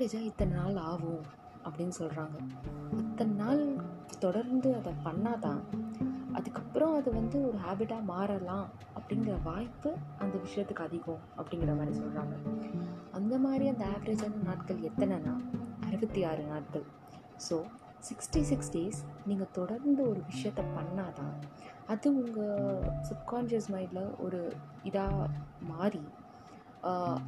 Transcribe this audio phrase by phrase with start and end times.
[0.00, 1.22] ஆவரேஜாக இத்தனை நாள் ஆகும்
[1.64, 2.36] அப்படின்னு சொல்கிறாங்க
[2.96, 3.76] இத்தனை நாள்
[4.18, 5.60] தொடர்ந்து அதை பண்ணாதான்
[6.32, 12.34] அதுக்கப்புறம் அது வந்து ஒரு ஹேபிட்டாக மாறலாம் அப்படிங்கிற வாய்ப்பு அந்த விஷயத்துக்கு அதிகம் அப்படிங்கிற மாதிரி சொல்கிறாங்க
[13.12, 15.36] அந்த மாதிரி அந்த ஆவரேஜான நாட்கள் எத்தனைனா
[15.86, 16.84] அறுபத்தி ஆறு நாட்கள்.
[17.50, 17.62] ஸோ
[17.98, 21.34] சிக்ஸ்டி சிக்ஸ் டேஸ் நீங்கள் தொடர்ந்து ஒரு விஷயத்த பண்ணாதான்
[21.86, 25.26] அது உங்கள் சப்கான்ஷியஸ் மைண்டில் ஒரு இதாக
[25.60, 26.02] மாறி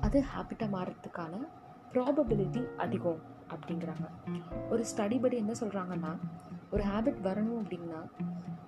[0.01, 1.35] அது ஹேபிட்டாக மாறுறதுக்கான
[1.95, 3.21] ப்ராபபிலிட்டி அதிகம்
[3.55, 4.07] அப்படிங்கிறாங்க.
[4.73, 6.13] ஒரு ஸ்டடி படி என்ன சொல்கிறாங்கன்னா
[6.75, 8.01] ஒரு ஹேபிட் வரணும் அப்படின்னா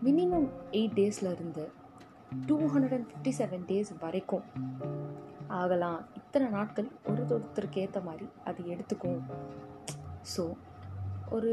[0.07, 1.65] minimum eight டேஸ்லேருந்து
[2.47, 4.45] two hundred and fifty seven days வரைக்கும்
[5.61, 6.01] ஆகலாம்.
[6.21, 9.21] இத்தனை நாட்கள் ஒரு ஒருத்தருக்கு ஏற்ற மாதிரி அது எடுத்துக்கும்.
[10.35, 10.45] ஸோ
[11.37, 11.53] ஒரு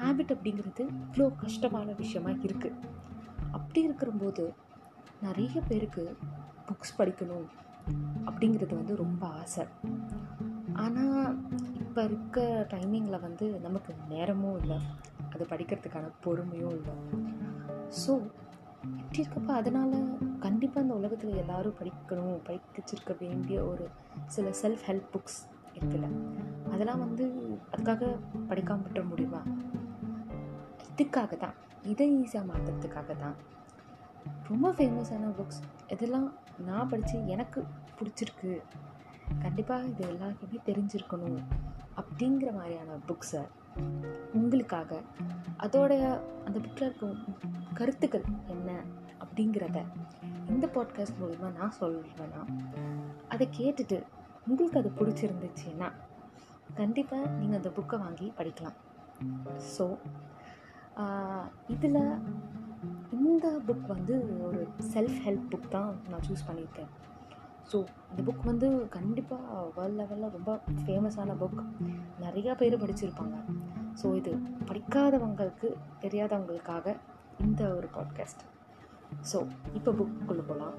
[0.00, 2.78] ஹேபிட் அப்படிங்கிறது இவ்வளோ கஷ்டமான விஷயமா இருக்குது
[3.56, 4.44] அப்படி இருக்கிறபோது
[5.26, 6.04] நிறைய பேருக்கு
[6.68, 7.48] புக்ஸ் படிக்கணும்
[8.28, 9.64] அப்படிங்கிறது வந்து ரொம்ப ஆசை.
[10.82, 11.38] ஆனால்
[11.78, 14.78] இப்போ இருக்க டைமிங்கில் வந்து நமக்கு நேரமும் இல்லை.
[15.32, 16.94] அது படிக்கிறதுக்கான பொறுமையும் இல்லை.
[18.02, 18.12] ஸோ
[18.98, 19.94] இப்படி இருக்கப்போ அதனால்
[20.38, 23.86] கண்டிப்பாக இந்த உலகத்தில் எல்லோரும் படிக்கணும் படிச்சிருக்க வேண்டிய ஒரு
[24.26, 25.40] சில செல்ஃப் ஹெல்ப் புக்ஸ்
[25.74, 26.08] இருக்குல்ல.
[26.72, 27.24] அதெல்லாம் வந்து
[27.72, 28.04] அதுக்காக
[28.48, 29.42] படிக்காம விட்டுற முடியுமா?
[30.92, 31.56] இதுக்காக தான்.
[31.82, 33.36] இதை ஈஸியாக மாற்றுறதுக்காக தான்.
[34.48, 36.28] ரொம்ப ஃபேமஸான புக்ஸ் இதெல்லாம்
[36.66, 37.60] நான் படித்து எனக்கு
[37.98, 38.52] பிடிச்சிருக்கு.
[39.38, 41.40] கண்டிப்பாக இது எல்லாருக்குமே தெரிஞ்சிருக்கணும்
[41.96, 43.42] அப்படிங்கிற மாதிரியான புக்ஸை
[44.32, 45.00] உங்களுக்காக
[45.58, 46.04] அதோடைய
[46.44, 47.06] அந்த புக்கில் இருக்க
[47.74, 48.70] கருத்துக்கள் என்ன
[49.20, 49.84] அப்படிங்கிறத
[50.48, 52.42] இந்த பாட்காஸ்ட் மூலிமா நான் சொல்வேன்னா
[53.28, 54.02] அதை கேட்டுட்டு
[54.46, 55.92] உங்களுக்கு அது பிடிச்சிருந்துச்சுன்னா
[56.74, 58.78] கண்டிப்பாக நீங்கள் அந்த புக்கை வாங்கி படிக்கலாம்.
[59.76, 59.96] ஸோ
[61.66, 62.02] இதில்
[63.12, 66.90] இந்த புக் வந்து ஒரு செல்ஃப் ஹெல்ப் புக் தான் நான் சூஸ் பண்ணியிருக்கேன்.
[67.72, 71.60] ஸோ இந்த புக் வந்து கண்டிப்பாக வேர்ல்ட் லெவலில் ரொம்ப ஃபேமஸான புக்
[72.20, 73.36] நிறையா பேர் படிச்சிருப்பாங்க.
[74.02, 74.32] ஸோ இது
[74.66, 76.96] படிக்காதவங்களுக்கு தெரியாதவங்களுக்காக
[77.40, 78.42] இந்த ஒரு பாட்காஸ்ட்
[79.32, 80.74] ஸோ இப்போ புக்குள்ளே போகலாம்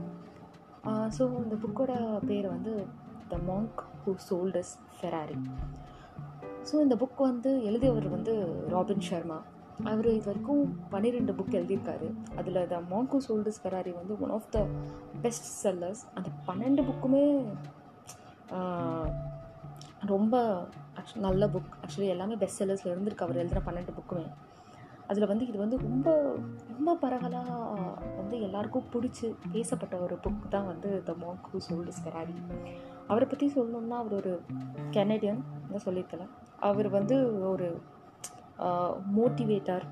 [1.18, 2.88] ஸோ இந்த புக்கோட பேர் வந்து
[3.30, 5.38] the monk who sold his Ferrari
[6.72, 9.42] so இந்த புக் வந்து எழுதியவர் வந்து ராபின் சர்மா
[9.90, 12.08] அவர் இது வரைக்கும் பன்னிரெண்டு புக் எழுதியிருக்காரு.
[12.40, 14.60] அதில் the monk sold his Ferrari வந்து one of the
[15.22, 17.24] best sellers அந்த பன்னெண்டு புக்குமே
[20.06, 20.36] ரொம்ப
[21.00, 23.26] ஆக்சுவலி நல்ல புக் ஆக்சுவலி எல்லாமே பெஸ்ட் செல்லர்ஸில் இருந்திருக்கு.
[23.28, 24.26] அவர் எழுதின பன்னெண்டு புக்குமே
[25.08, 26.10] அதில் வந்து இது வந்து ரொம்ப
[26.68, 27.56] ரொம்ப பரவலாக
[28.20, 32.36] வந்து எல்லாருக்கும் பிடிச்சி பேசப்பட்ட ஒரு புக் தான் வந்து the monk who sold his Ferrari
[33.08, 34.34] அவரை பற்றி சொல்லணும்னா அவர் ஒரு
[34.92, 36.28] கெனடியன் தான் சொல்லியிருக்கல
[36.60, 37.16] அவர் வந்து
[37.48, 37.68] ஒரு
[39.18, 39.86] மோட்டிவேட்டர்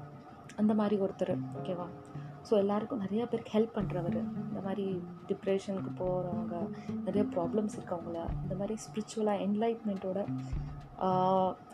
[0.55, 1.87] அந்த மாதிரி ஒருத்தர் ஓகேவா
[2.49, 4.17] ஸோ எல்லாருக்கும் நிறையா பேருக்கு ஹெல்ப் பண்ணுறவர்
[4.49, 6.55] இந்த மாதிரி டிப்ரெஷனுக்கு போகிறவங்க
[7.05, 10.19] நிறைய ப்ராப்ளம்ஸ் இருக்கவங்கள இந்த மாதிரி ஸ்பிரிச்சுவலாக என்லைட்மெண்ட்டோட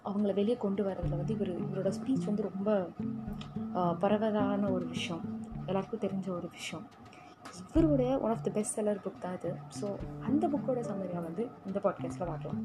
[0.06, 2.88] அவங்கள வெளியே கொண்டு வரதில் வந்து இவர் இவரோட ஸ்பீச் வந்து ரொம்ப
[4.00, 5.24] பரவலான ஒரு விஷயம்.
[5.66, 6.86] எல்லாருக்கும் தெரிஞ்ச ஒரு விஷயம்.
[7.74, 9.52] இவருடைய one of the best seller book தான் இது.
[9.82, 9.88] ஸோ
[10.24, 12.62] அந்த புக்கோட சம்மரியாக வந்து இந்த பாட்காஸ்ட்டில் பார்க்கலாம்.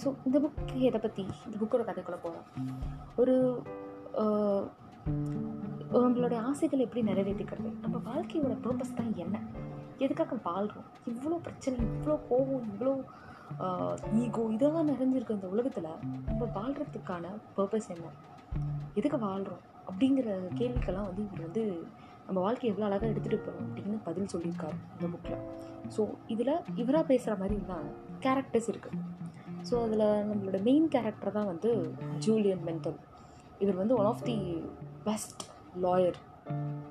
[0.00, 2.46] ஸோ இந்த புக்கு எதை பற்றி இந்த புக்கோட கதைக்குள்ளே போகலாம்
[3.16, 3.34] ஒரு
[4.20, 4.66] ஆஹ்,
[5.98, 7.70] உங்களுடைய ஆசைகள் எப்படி நிறைவேற்றிக்கிறது?
[7.82, 9.36] நம்ம வாழ்க்கையோட பர்பஸ் தான் என்ன?
[10.00, 12.94] எதுக்காக வாழ்கிறோம் இவ்வளோ பிரச்சனை இவ்வளோ கோபம் இவ்வளோ
[14.20, 15.88] ஈகோ இதெல்லாம் நிறைஞ்சிருக்க இந்த உலகத்தில்
[16.28, 17.24] நம்ம வாழ்கிறதுக்கான
[17.56, 18.06] பர்பஸ் என்ன?
[18.96, 20.28] எதுக்கு வாழ்கிறோம் அப்படிங்கிற
[20.58, 21.62] கேள்விக்கெல்லாம் வந்து இவர் வந்து
[22.26, 25.40] நம்ம வாழ்க்கையை எவ்வளோ அழகாக எடுத்துகிட்டு போகிறோம் அப்படின்னு பதில் சொல்லியிருக்காரு இந்த புக்கில்
[25.96, 27.86] ஸோ இதில் இவராக பேசுகிற மாதிரி தான்
[28.22, 29.00] கேரக்டர்ஸ் இருக்குது
[29.70, 31.70] ஸோ அதில் நம்மளோட மெயின் கேரக்டர் தான் வந்து
[32.18, 32.98] ஜூலியன் மென்டல்
[33.58, 34.36] இவர் வந்து one of the
[35.04, 35.42] best
[35.82, 36.18] lawyer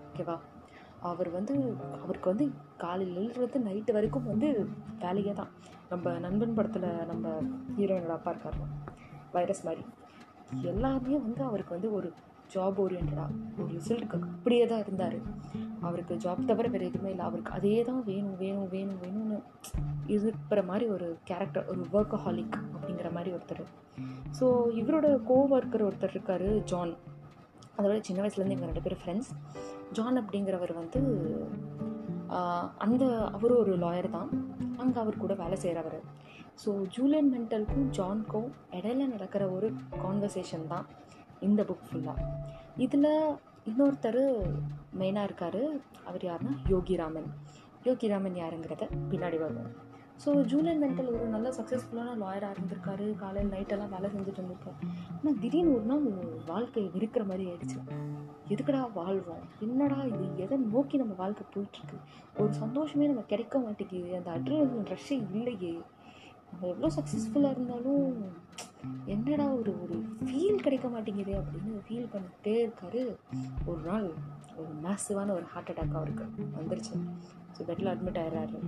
[0.08, 0.38] ஓகேவா
[1.02, 1.54] அவர் வந்து
[2.02, 2.46] அவருக்கு வந்து
[2.78, 4.50] காலையில் எழுதுறது நைட்டு வரைக்கும் வந்து
[5.00, 5.52] வேலையே தான்.
[5.90, 7.34] நம்ம நண்பன் படத்தில் நம்ம
[7.78, 8.60] ஹீரோயினோட அப்பா இருக்காரு
[9.32, 9.84] வைரஸ் மாதிரி.
[10.62, 12.10] எல்லாமே வந்து அவருக்கு வந்து ஒரு
[12.54, 13.28] ஜாப் ஓரியன்டாக
[13.60, 15.18] ஒரு ரிசல்ட்டுக்கு அப்படியே தான் இருந்தார்.
[15.88, 17.26] அவருக்கு ஜாப் தவிர வேறு எதுவுமே இல்லை.
[17.30, 19.40] அவருக்கு அதே தான் வேணும் வேணும் வேணும் வேணும்னு
[20.16, 23.64] இருக்கிற மாதிரி ஒரு கேரக்டர் ஒரு ஒர்க்கஹாலிக் அப்படிங்கிற மாதிரி ஒருத்தர்.
[24.40, 24.46] ஸோ
[24.82, 26.94] இவரோட கோஒர்க்கர் ஒருத்தர் இருக்கார் ஜான்
[27.78, 29.32] அதோட சின்ன வயசுலேருந்து எங்கள் ரெண்டு பேரும் ஃப்ரெண்ட்ஸ்
[29.98, 31.00] ஜான் அப்படிங்கிறவர் வந்து
[32.86, 33.04] அந்த
[33.36, 34.30] அவரும் ஒரு லாயர் தான்.
[34.84, 36.00] அங்கே அவர் கூட வேலை செய்கிறவர்
[36.62, 39.68] ஸோ ஜூலியன் மென்டலுக்கும் ஜான்க்கும் இடையில நடக்கிற ஒரு
[40.04, 40.86] கான்வர்சேஷன் தான்.
[41.48, 42.28] இந்த புக் ஃபுல்லாக
[42.78, 43.10] இதில்
[43.70, 44.24] இன்னொருத்தர்
[45.00, 45.64] மெயினாக இருக்கார்.
[46.10, 46.54] அவர் யாருன்னா?
[46.72, 47.30] யோகிராமன்.
[47.88, 49.74] யோகிராமன் யாருங்கிறத பின்னாடி வருவோம்
[50.24, 53.06] ஸோ ஜூலியன் மென்டல் ஒரு நல்ல சக்ஸஸ்ஃபுல்லான லாயராக இருந்திருக்காரு.
[53.22, 54.78] காலையில் நைட்டெல்லாம் வேலை செஞ்சுட்டு இருந்திருக்காரு.
[55.18, 56.04] ஆனால் திடீர்னு ஒரு நாள்
[56.52, 57.80] வாழ்க்கை இருக்கிற மாதிரி ஆயிடுச்சு.
[58.54, 60.26] எதுக்குடா வாழ்வோம் என்னடா இது?
[60.44, 61.98] எதை நோக்கி நம்ம வாழ்க்கை போயிட்டுருக்கு?
[62.38, 64.12] ஒரு சந்தோஷமே நம்ம கிடைக்க மாட்டேங்குது.
[64.20, 65.74] அந்த அட்ரினல் ரஷ்ஷே இல்லையே.
[66.52, 68.06] நம்ம எவ்வளோ சக்ஸஸ்ஃபுல்லாக இருந்தாலும்
[69.14, 69.98] என்னடா ஒரு ஒரு
[70.28, 73.04] ஃபீல் கிடைக்க மாட்டேங்குது அப்படின்னு ஃபீல் பண்ணிட்டே இருக்காரு.
[73.66, 74.08] ஒரு நாள்
[74.60, 76.26] ஒரு மேசிவான ஒரு ஹார்ட் அட்டாக் அவருக்கு
[76.58, 76.96] வந்துருச்சு.
[77.56, 78.60] ஸோ பெட்டில் அட்மிட் ஆயிடுறாரு.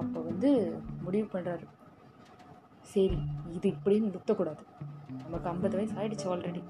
[0.00, 0.50] அப்போ வந்து
[1.06, 1.66] முடிவு பண்ணுறாரு
[2.92, 3.18] சரி
[3.56, 4.62] இது இப்படின்னு நிறுத்தக்கூடாது.
[5.24, 6.62] நமக்கு ஐம்பது வயசு ஆகிடுச்சு ஆல்ரெடி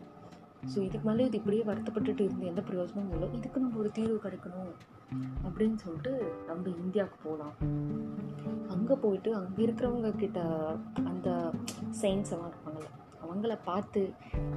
[0.72, 3.28] ஸோ இதுக்கு மேலே இது இப்படியே வருத்தப்பட்டுட்டு இருந்து எந்த பிரயோஜனமும் இல்லை.
[3.38, 4.72] இதுக்கு நம்ம ஒரு தீர்வு கிடைக்கணும்
[5.46, 6.12] அப்படின்னு சொல்லிட்டு
[6.48, 7.54] நம்ம இந்தியாவுக்கு போகலாம்.
[8.74, 10.40] அங்கே போயிட்டு அங்கே இருக்கிறவங்க கிட்ட
[11.10, 11.28] அந்த
[12.00, 12.90] சயின்ஸ் எல்லாம் இருப்பாங்கல்ல
[13.24, 14.02] அவங்கள பார்த்து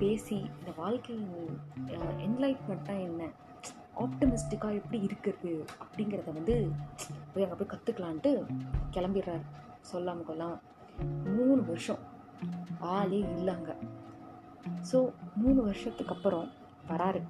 [0.01, 1.53] பேசி இந்த வாழ்க்கையின்
[2.27, 3.29] என்லைட்மெண்ட்டாக என்ன
[4.03, 5.51] ஆப்டமிஸ்டிக்காக எப்படி இருக்கிறது
[5.83, 6.55] அப்படிங்கிறத வந்து
[7.33, 8.31] போய் அங்கே போய் கற்றுக்கலான்ட்டு
[8.97, 9.43] கிளம்பிடுறாரு.
[9.91, 10.61] சொல்லாமல் கொல்லாமல்
[11.35, 12.01] மூணு வருஷம்
[12.95, 13.73] ஆளே இல்லைங்க
[14.91, 16.47] ஸோ மூணு வருஷத்துக்கு அப்புறம்
[16.89, 17.21] வராரு.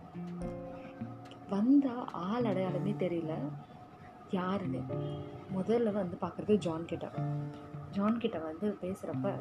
[1.49, 3.33] வந்தால் ஆள் அடையாளமே தெரியல.
[4.31, 4.81] யாருன்னு?
[5.55, 7.07] முதல்ல வந்து பார்க்குறது ஜான் கிட்ட.
[7.91, 9.33] ஜான் கிட்ட வந்து பேசுகிறப்ப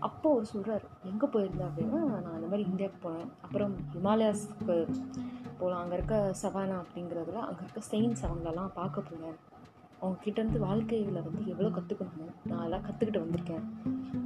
[0.00, 3.30] அப்போ அவர் சொல்கிறார் எங்கே போயிருந்தேன் அப்படின்னா நான் அந்த மாதிரி இந்தியாவுக்கு போனேன்.
[3.42, 4.76] அப்புறம் ஹிமாலயாஸ்க்கு
[5.58, 9.38] போகலாம் அங்கே இருக்க சவானா அப்படிங்கிறதுல அங்கே இருக்க செயின்ஸ் அவங்களெல்லாம் பார்க்க போனேன்
[10.00, 13.64] அவங்க கிட்டேருந்து வாழ்க்கையில் வந்து எவ்வளோ கற்றுக்கணுமோ நான் எல்லாம் கற்றுக்கிட்டு வந்திருக்கேன்.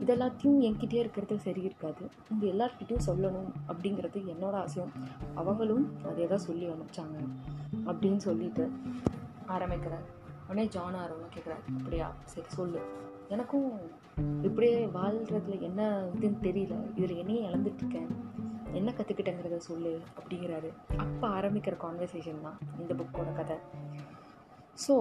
[0.03, 2.05] இதெல்லாத்தையும் என்கிட்டயே இருக்கிறது சரி இருக்காது.
[2.31, 4.93] உங்கள் எல்லார்கிட்டையும் சொல்லணும் அப்படிங்கிறது என்னோட ஆசையும்.
[5.35, 7.17] அவங்களும் அதே தான் சொல்லி அனுப்பிச்சாங்க
[7.85, 8.71] அப்படின்னு சொல்லிட்டு
[9.49, 10.05] ஆரம்பிக்கிறேன்.
[10.49, 12.09] உடனே ஜான் ஆரவங்க கேட்குறாரு அப்படியா?
[12.25, 12.81] சரி சொல்லு.
[13.29, 13.69] எனக்கும்
[14.43, 15.82] இப்படியே வாழ்கிறதுல என்ன
[16.15, 16.75] இதுன்னு தெரியல.
[16.97, 18.11] இதில் என்னையும் இழந்துட்டுருக்கேன்
[18.73, 20.70] என்ன கற்றுக்கிட்டேங்கிறத சொல்லு அப்படிங்கிறாரு.
[20.97, 23.56] அப்போ ஆரம்பிக்கிற கான்வர்சேஷன் தான் இந்த புக்கோட கதை.
[24.82, 24.94] ஸோ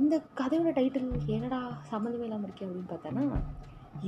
[0.00, 1.60] இந்த கதையோட டைட்டில் என்னடா
[1.90, 3.24] சம்மந்தமே இல்லாமல் இருக்கேன் அப்படின்னு பார்த்தோன்னா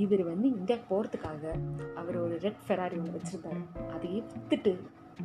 [0.02, 1.43] இவர் வந்து இந்தியா போகிறதுக்காக
[2.00, 3.61] அவர் ஒரு ரெட் ஃபெராரி ஒன்று வச்சுருந்தாரு.
[3.94, 4.72] அதையே விற்றுட்டு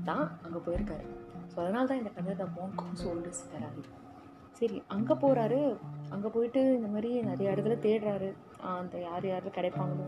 [0.09, 1.05] தான் அங்கே போயிருக்காரு.
[1.51, 3.83] ஸோ அதனால தான் இந்த கதை த மோங்க் சோல்டர்ஸ் ஃபெராரி
[4.59, 5.59] சரி அங்கே போகிறாரு
[6.15, 8.29] அங்கே போயிட்டு இந்த மாதிரி நிறைய இடத்துல தேடுறாரு.
[8.79, 10.07] அந்த யார் யார் கிடைப்பாங்களோ.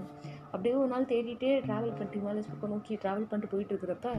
[0.51, 4.09] அப்படியே ஒரு நாள் தேடிட்டே ட்ராவல் பண்ணிட்டு மேலே பக்கம் நோக்கி ட்ராவல் பண்ணிட்டு போயிட்டு இருக்கிறப்ப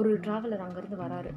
[0.00, 1.32] ஒரு ட்ராவலர் அங்கேருந்து வராரு.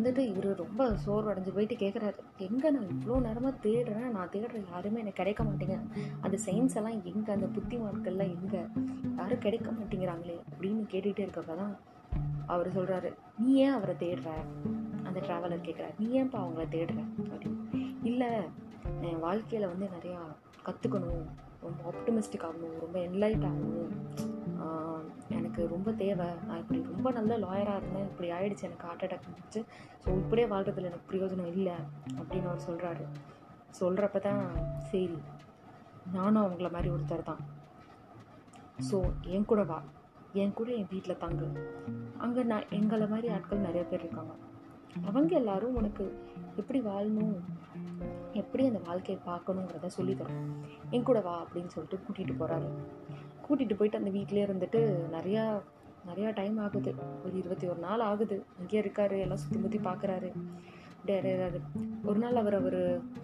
[0.00, 4.10] வந்துட்டு இவர் ரொம்ப சோர்வடைஞ்சு போயிட்டு கேட்குறாரு எங்கே நான் இவ்வளோ நேரமாக தேடுறேன்?
[4.10, 5.80] நான் தேடுறேன் யாருமே எனக்கு கிடைக்க மாட்டேங்க.
[6.20, 7.32] அந்த சயின்ஸ் எல்லாம் எங்கே?
[7.32, 8.60] அந்த புத்திமான்கள்லாம் எங்கே?
[9.16, 10.40] யாரும் கிடைக்க மாட்டேங்கிறாங்களே?
[10.50, 11.76] அப்படின்னு கேட்டுகிட்டே இருக்கப்ப தான்
[12.46, 14.28] அவர் சொல்கிறாரு நீ ஏன் அவரை தேடுற?
[15.02, 17.04] அந்த ட்ராவலர் கேட்குறாரு நீ ஏன்ப்பா அவங்கள தேடுற?
[17.22, 17.84] அப்படின்னு.
[18.02, 18.28] இல்லை
[19.00, 20.18] என் வாழ்க்கையில் வந்து நிறையா
[20.64, 21.24] கற்றுக்கணும்
[21.60, 22.80] ரொம்ப ஆப்டமிஸ்டிக் ஆகணும்.
[22.80, 23.92] ரொம்ப என்லைட் ஆகணும்.
[25.38, 26.28] எனக்கு ரொம்ப தேவை.
[26.46, 28.08] நான் இப்படி ரொம்ப நல்ல லாயராக இருந்தேன்.
[28.10, 28.66] இப்படி ஆயிடுச்சு.
[28.68, 29.60] எனக்கு ஹார்ட் அட்டாக் வந்துச்சு.
[30.02, 31.76] ஸோ இப்படியே வாழ்கிறதுல எனக்கு பிரயோஜனம் இல்லை
[32.20, 33.06] அப்படின்னு அவர் சொல்கிறாரு
[33.80, 34.44] சொல்கிறப்ப தான்
[34.90, 35.18] சரி
[36.16, 37.42] நானும் அவங்கள மாதிரி ஒருத்தர் தான்.
[38.88, 38.96] ஸோ
[39.34, 39.80] என் கூட வா.
[40.42, 41.48] என் கூட என் வீட்டில் தங்கு.
[42.24, 44.34] அங்கே நான் எங்களை மாதிரி ஆட்கள் நிறைய பேர் இருக்காங்க.
[45.08, 46.04] அவங்க எல்லாரும் உனக்கு
[46.60, 47.36] எப்படி வாழணும்?
[48.40, 50.42] எப்படி அந்த வாழ்க்கையை பார்க்கணுங்கிறத சொல்லித்தரும்
[50.90, 52.68] என் கூட வா அப்படின்னு சொல்லிட்டு கூட்டிகிட்டு போகிறாரு
[53.50, 54.80] கூட்டிகிட்டு போயிட்டு அந்த வீட்டிலே இருந்துட்டு
[55.16, 55.44] நிறையா
[56.08, 56.92] நிறையா டைம் ஆகுது.
[57.24, 58.36] ஒரு இருபத்தி ஒரு நாள் ஆகுது.
[58.60, 59.16] அங்கேயே இருக்காரு.
[59.24, 60.30] எல்லாம் சுற்றி முற்றி பார்க்குறாரு
[60.94, 61.58] அப்படியே அடையிறாரு
[62.08, 62.78] ஒரு நாள் அவர் அவர்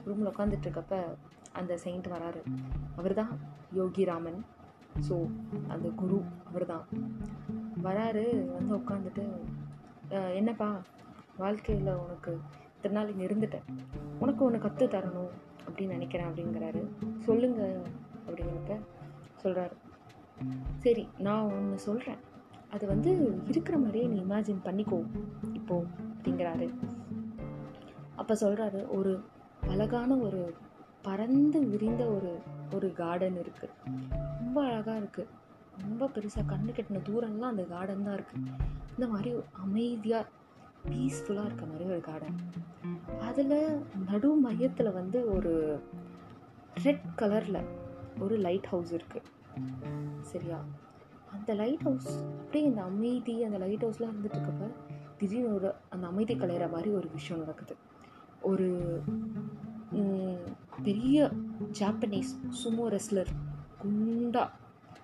[0.09, 0.99] ரூமில் உட்காந்துட்டு இருக்கப்ப
[1.61, 2.41] அந்த செயின்ட் வராரு.
[2.99, 3.33] அவர் தான்
[3.79, 4.39] யோகி ராமன்.
[5.07, 5.17] ஸோ
[5.75, 6.19] அந்த குரு
[6.51, 6.85] அவர் தான்
[7.87, 8.25] வராரு.
[8.57, 9.25] வந்து உட்காந்துட்டு
[10.41, 10.69] என்னப்பா?
[11.43, 12.33] வாழ்க்கையில் உனக்கு
[12.77, 13.67] இத்தனை நாள் இங்கே இருந்துட்டேன்
[14.23, 15.33] உனக்கு ஒன்று கற்று தரணும்
[15.67, 16.83] அப்படின்னு நினைக்கிறேன் அப்படிங்கிறாரு.
[17.27, 17.63] சொல்லுங்க
[18.27, 18.77] அப்படிங்கிறப்ப
[19.43, 19.75] சொல்கிறாரு
[20.79, 22.21] சரி நான் ஒன்று சொல்கிறேன்
[22.71, 23.11] அது வந்து
[23.49, 24.99] இருக்கிற மாதிரியே நீ இமேஜின் பண்ணிக்கோ.
[25.55, 26.67] இப்போ அப்படிங்கிறாரு.
[28.17, 29.13] அப்போ சொல்கிறாரு ஒரு
[29.69, 30.55] அழகான ஒரு
[31.03, 32.31] பறந்து விரிந்த ஒரு
[32.75, 33.75] ஒரு கார்டன் இருக்குது
[34.39, 35.33] ரொம்ப அழகாக இருக்குது
[35.83, 38.53] ரொம்ப பெருசாக கண்ணு கட்டின தூரம்லாம் அந்த கார்டன் தான் இருக்குது
[38.97, 40.25] இந்த மாதிரி அமைதியாக
[40.89, 42.39] பீஸ்ஃபுல்லாக இருக்க மாதிரி ஒரு கார்டன்
[43.21, 43.57] அதில்
[44.07, 45.53] நடு மையத்தில் வந்து ஒரு
[46.85, 47.63] ரெட் கலரில்
[48.21, 49.29] ஒரு லைட் ஹவுஸ் இருக்குது
[50.33, 50.59] சரியா?
[51.35, 52.11] அந்த லைட் ஹவுஸ்
[52.41, 54.69] அப்படியே இந்த அமைதி அந்த லைட் ஹவுஸ்லாம் இருந்துட்டு இருக்கப்ப
[55.19, 57.75] திடீர்னு ஒரு அந்த அமைதி கலையிற மாதிரி ஒரு விஷயம் நடக்குது.
[58.51, 58.69] ஒரு
[60.83, 61.31] பெரிய
[61.79, 62.33] ஜாப்பனீஸ்
[62.63, 63.31] சுமோ ரெஸ்லர்
[63.83, 64.43] குண்டா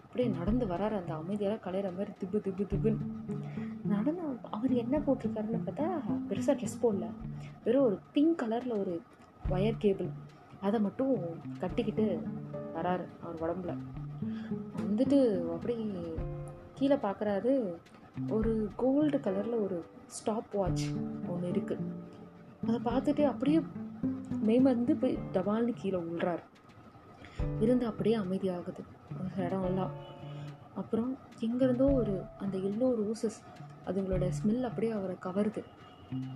[0.03, 0.95] அப்படியே நடந்து வராரு.
[1.01, 3.07] அந்த அமைதியாக கலையிற மாதிரி திப்பு திப்பு திப்புன்னு
[3.93, 4.23] நடந்து
[4.57, 5.87] அவர் என்ன போட்டிருக்காருன்னு பார்த்தா
[6.29, 7.07] பெருசாக ட்ரெஸ் போடல.
[7.65, 8.95] வெறும் ஒரு பிங்க் கலரில் ஒரு
[9.51, 10.11] ஒயர் கேபிள்
[10.61, 11.15] அதை மட்டும்
[11.59, 12.05] கட்டிக்கிட்டு
[12.75, 13.75] வராரு அவர் உடம்புல.
[14.85, 15.19] வந்துட்டு
[15.55, 15.75] அப்படி
[16.79, 17.53] கீழே பார்க்குறாரு.
[18.37, 19.77] ஒரு கோல்டு கலரில் ஒரு
[20.17, 20.87] ஸ்டாப் வாட்ச்
[21.29, 21.87] ஒன்று இருக்குது
[22.67, 23.61] அதை பார்த்துட்டு அப்படியே
[24.49, 26.45] மெய்மருந்து போய் டபால்னு கீழே விழுறாரு
[27.61, 28.83] இருந்து அப்படியே அமைதியாகுது.
[29.21, 29.95] அந்த இடம் எல்லாம்
[30.75, 31.11] அப்புறம்
[31.47, 33.41] எங்கேருந்தோ ஒரு அந்த எல்லோ ரோசஸ்
[33.87, 35.63] அதுங்களோட ஸ்மெல் அப்படியே அவரை கவருது.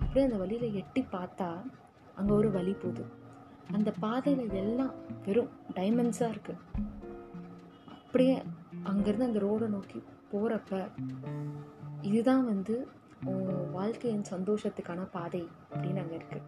[0.01, 1.49] அப்படியே அந்த வழியில் எட்டி பார்த்தா
[2.15, 3.05] அங்கே ஒரு வழி போகுது.
[3.77, 4.93] அந்த பாதையில் எல்லாம்
[5.25, 6.61] வெறும் டைமண்ட்ஸாக இருக்குது
[8.07, 8.35] அப்படியே
[8.83, 9.99] அங்கேருந்து அந்த ரோடை நோக்கி
[10.33, 10.77] போகிறப்ப
[12.01, 12.75] இதுதான் வந்து
[13.71, 16.45] வாழ்க்கையின் சந்தோஷத்துக்கான பாதை அப்படின்னு அங்கே இருக்குது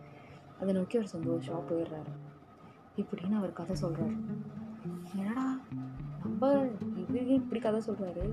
[0.59, 2.11] அதை நோக்கி அவர் சந்தோஷமாக போயிடுறாரு.
[2.97, 4.15] இப்படின்னு அவர் கதை சொல்கிறாரு
[5.15, 5.45] என்னடா
[6.23, 6.49] நம்ம
[7.03, 8.25] இது இப்படி கதை சொல்கிறாரு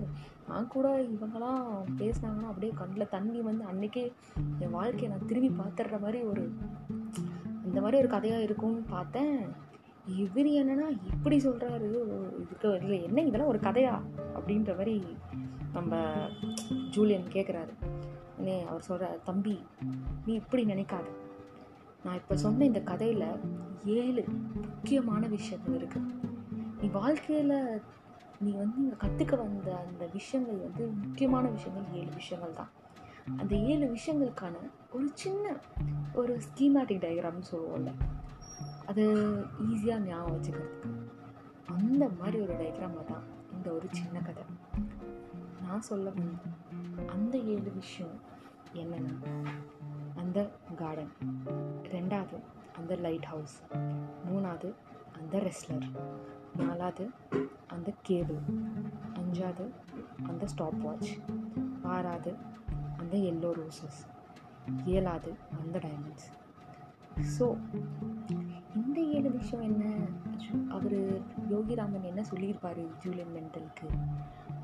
[0.48, 1.62] நான் கூட இவங்கெல்லாம்
[1.98, 4.04] பேசினாங்கன்னா அப்படியே கண்ணில் தண்ணி வந்து அன்னைக்கே
[4.58, 6.44] என் வாழ்க்கையை நான் திரும்பி பார்த்துடுற மாதிரி ஒரு
[7.64, 9.38] இந்த மாதிரி ஒரு கதையாக இருக்கும்னு பார்த்தேன்.
[10.06, 11.88] இவர் என்னன்னா இப்படி சொல்கிறாரு
[12.42, 13.94] இதுக்கு இல்லை என்ன இதெல்லாம் ஒரு கதையா?
[14.36, 15.16] அப்படின்ற மாதிரி
[15.72, 16.00] நம்ம
[16.90, 17.72] ஜூலியன் கேட்குறாரு
[18.38, 19.62] உடனே அவர் சொல்கிற தம்பி
[20.26, 21.04] நீ இப்படி நினைக்காத.
[22.04, 23.26] நான் இப்போ சொன்ன இந்த கதையில்
[23.84, 24.24] ஏழு
[24.66, 26.12] முக்கியமான விஷயங்கள் இருக்குது
[26.80, 27.80] நீ வாழ்க்கையில்
[28.40, 32.72] நீ வந்து இங்கே கற்றுக்க வந்த அந்த விஷயங்கள் வந்து முக்கியமான விஷயங்கள் ஏழு விஷயங்கள் தான்.
[33.36, 34.54] அந்த ஏழு விஷயங்களுக்கான
[34.92, 35.56] ஒரு சின்ன
[36.14, 37.92] ஒரு ஸ்கீமேட்டிக் டயக்ராம்னு சொல்லுவோம்ல.
[38.86, 39.04] அது
[39.68, 40.90] ஈஸியாக ஞாபகம் வச்சுக்கிறதுக்கு.
[41.76, 44.44] அந்த மாதிரி ஒரு டயக்ராமாக தான் இந்த ஒரு சின்ன கதை.
[45.62, 46.12] நான் சொல்ல
[47.06, 48.16] அந்த ஏழு விஷயம்
[48.74, 49.32] என்னென்னா
[50.14, 50.38] அந்த
[50.76, 51.12] கார்டன்
[51.94, 52.36] ரெண்டாவது
[52.78, 53.54] அந்த லைட் ஹவுஸ்
[54.28, 54.68] மூணாவது
[55.18, 55.86] அந்த ரெஸ்லர்
[56.56, 57.04] நாலாவது
[57.66, 58.40] அந்த கேபிள்
[59.14, 59.66] அஞ்சாவது
[60.28, 61.10] அந்த ஸ்டாப் வாட்ச்
[61.82, 62.34] ஆறாவது
[62.98, 64.00] அந்த எல்லோ ரோசஸ்
[64.84, 66.28] ஏழாவது அந்த டைமண்ட்ஸ்
[67.36, 67.46] ஸோ
[68.96, 69.84] இந்த ஏழு விஷயம் என்ன?
[70.68, 70.94] அவர்
[71.50, 73.88] யோகிராமன் என்ன சொல்லியிருப்பார் ஜூலியன் மென்டலுக்கு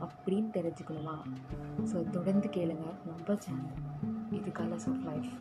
[0.05, 1.17] அப்படின்னு தெரிஞ்சுக்கணுமா?
[1.91, 2.87] ஸோ தொடர்ந்து கேளுங்க.
[3.07, 3.83] நம்ம சேனல்
[4.31, 5.33] இது கலர்ஸ் ஆஃப் லைஃப்